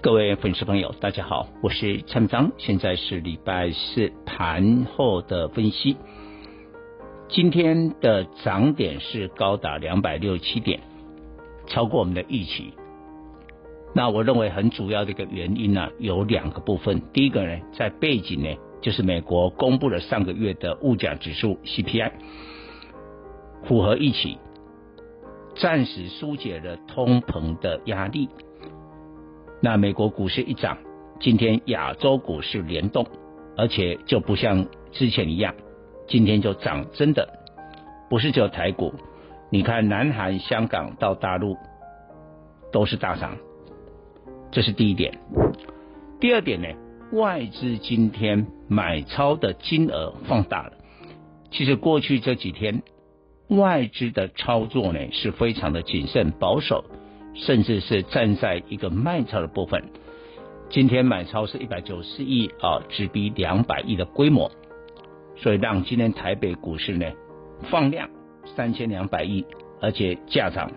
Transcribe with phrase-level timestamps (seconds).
[0.00, 5.96] 各位粉丝朋友，大家好，我是蔡明彰，现在是礼拜四盘后的分析。
[7.28, 10.78] 今天的涨点是高达两百六十七点，
[11.66, 12.74] 超过我们的预期。
[13.92, 17.02] 那我认为很主要的一个原因呢，有两个部分。
[17.12, 22.12] 第一个呢，在背景呢，就是美国公布了上个月的物价指数 CPI，
[23.64, 24.38] 符合预期，
[25.56, 28.28] 暂时疏解了通膨的压力。
[29.60, 30.78] 那美国股市一涨，
[31.20, 33.06] 今天亚洲股市联动，
[33.56, 35.54] 而且就不像之前一样，
[36.06, 37.28] 今天就涨，真的
[38.08, 38.94] 不是只有台股，
[39.50, 41.56] 你看南韩、香港到大陆
[42.72, 43.36] 都是大涨，
[44.52, 45.18] 这是第一点。
[46.20, 46.68] 第二点呢，
[47.12, 50.72] 外资今天买超的金额放大了。
[51.50, 52.82] 其实过去这几天，
[53.48, 56.84] 外资的操作呢是非常的谨慎保守。
[57.34, 59.84] 甚至是站在一个卖超的部分，
[60.70, 64.50] 今天买超是一百九十亿啊，直逼两百亿的规模，
[65.36, 67.06] 所以让今天台北股市呢
[67.70, 68.10] 放量
[68.56, 69.46] 三千两百亿，
[69.80, 70.70] 而且价涨。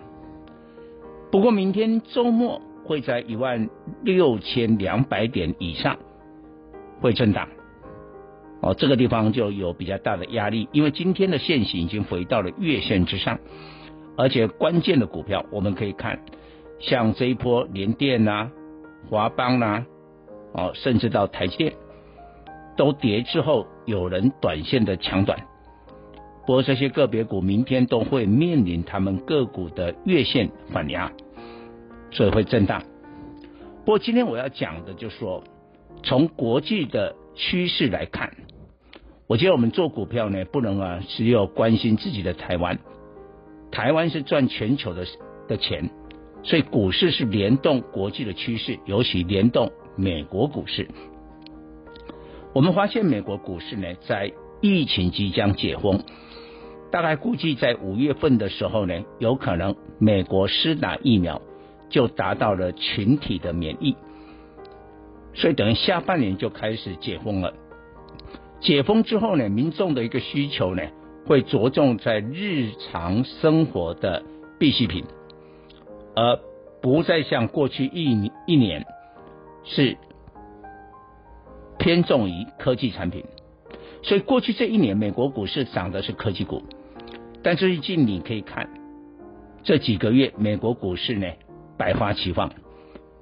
[1.30, 3.68] 不过明天周末会在一万
[4.02, 5.98] 六千两百点以上
[7.00, 7.48] 会震荡，
[8.60, 13.40] 哦，这个地方就有比较大的压力，因为今天的线型已经回到了月线之上，
[14.16, 16.20] 而且关键的股票我们可以看。
[16.82, 18.50] 像这一波联电呐、
[19.08, 19.86] 华邦呐、
[20.52, 21.74] 哦，甚至到台积电
[22.76, 25.38] 都跌之后，有人短线的抢短。
[26.44, 31.12] 不过这些个别股明天都会面临他们个股的月线反压，
[32.10, 32.82] 所以会震荡。
[33.84, 35.44] 不过今天我要讲的就是说，
[36.02, 38.32] 从国际的趋势来看，
[39.28, 42.80] 我觉得我们做股票呢，不能啊只有关心自己的台湾，
[43.70, 45.06] 台湾是赚全球的
[45.46, 45.90] 的钱。
[46.44, 50.88] 所以股市是联动国际的趋势，尤其联动美国股市。
[52.52, 56.02] 我们发现美国股市呢，在疫情即将解封，
[56.90, 61.40] 大概估计在五月份的时候呢，有可能美国施打疫苗
[61.88, 63.96] 就达到了群体的免疫，
[65.34, 67.54] 所以等于下半年就开始解封了。
[68.60, 70.82] 解封之后呢，民众的一个需求呢，
[71.26, 74.22] 会着重在日常生活的
[74.58, 75.04] 必需品。
[76.14, 76.38] 而
[76.80, 78.84] 不再像过去一一年
[79.64, 79.96] 是
[81.78, 83.24] 偏重于科技产品，
[84.02, 86.62] 所以过去这一年美国股市涨的是科技股，
[87.42, 88.68] 但最近你可以看
[89.62, 91.26] 这几个月美国股市呢
[91.78, 92.50] 百花齐放，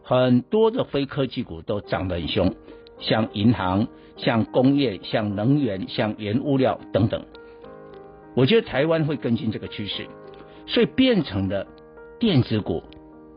[0.03, 2.55] 很多的非科技股都涨得很凶，
[2.99, 3.87] 像银行、
[4.17, 7.25] 像工业、像能源、像原物料等等。
[8.35, 10.07] 我觉得台湾会跟进这个趋势，
[10.67, 11.67] 所以变成了。
[12.21, 12.83] 电子股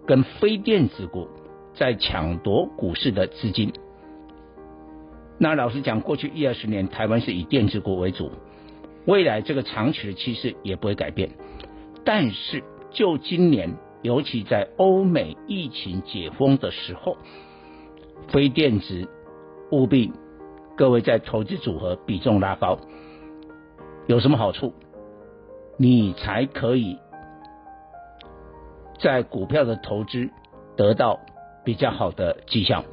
[0.06, 1.30] 跟非电子股
[1.74, 3.72] 在抢夺股市的资金。
[5.40, 8.30] 那老实讲，过去一二十年，台湾是以电子股为主，
[9.06, 11.30] 未来这个长期的趋势也不会改变。
[12.04, 12.62] 但是，
[12.92, 17.16] 就今年，尤其在欧美疫情解封的时候，
[18.28, 19.08] 非电子
[19.72, 20.12] 务必
[20.76, 22.78] 各位在投资组合比重拉高，
[24.08, 24.74] 有什么好处？
[25.78, 26.98] 你才可以。
[29.04, 30.30] 在股票的投资
[30.78, 31.20] 得到
[31.66, 32.86] 比较好的绩效，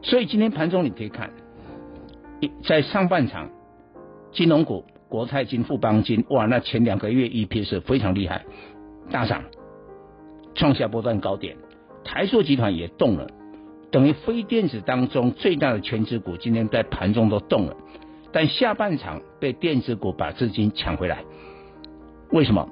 [0.00, 1.30] 所以今天盘中你可以看，
[2.64, 3.50] 在上半场，
[4.30, 8.44] 金融股国泰金、富邦金，哇，那前两个月 EPS 非常厉害，
[9.10, 9.42] 大涨，
[10.54, 11.56] 创下波段高点。
[12.04, 13.26] 台塑集团也动了，
[13.90, 17.76] 等于非电子当中最大的权值股，今天在盘中都动了，
[18.30, 21.24] 但下半场被电子股把资金抢回来，
[22.30, 22.68] 为什么？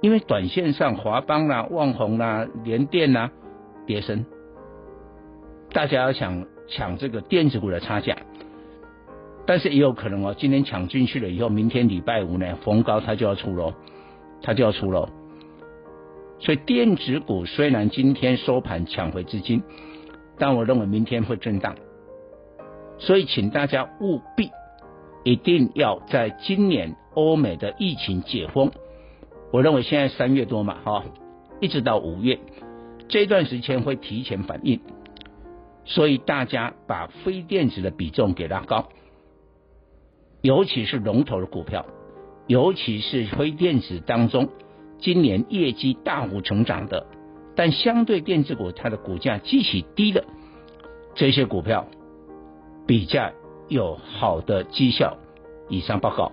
[0.00, 3.30] 因为短线上华邦啦、旺宏啦、联电啦
[3.86, 4.24] 跌升，
[5.72, 8.16] 大家要想抢这个电子股的差价，
[9.46, 13.74] 但是也有可能哦，今天抢进去了以后，明天礼拜五呢逢高它就要出喽，
[14.42, 15.08] 它就要出喽。
[16.38, 19.62] 所以电子股虽然今天收盘抢回资金，
[20.38, 21.76] 但我认为明天会震荡，
[22.96, 24.50] 所以请大家务必
[25.24, 28.70] 一定要在今年欧美的疫情解封。
[29.50, 31.04] 我认为现在三月多嘛，哈，
[31.60, 32.38] 一直到五月
[33.08, 34.80] 这段时间会提前反应，
[35.84, 38.88] 所以大家把非电子的比重给拉高，
[40.40, 41.86] 尤其是龙头的股票，
[42.46, 44.48] 尤其是非电子当中，
[44.98, 47.06] 今年业绩大幅成长的，
[47.56, 50.24] 但相对电子股它的股价极其低的
[51.16, 51.86] 这些股票，
[52.86, 53.32] 比较
[53.68, 55.16] 有好的绩效。
[55.68, 56.32] 以上报告。